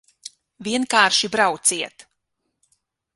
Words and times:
Vienkārši 0.67 1.29
brauciet! 1.37 2.07